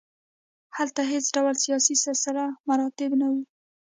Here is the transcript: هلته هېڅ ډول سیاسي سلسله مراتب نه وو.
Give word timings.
هلته 0.77 1.01
هېڅ 1.11 1.25
ډول 1.35 1.55
سیاسي 1.65 1.95
سلسله 2.05 2.43
مراتب 2.67 3.11
نه 3.21 3.27
وو. 3.31 3.41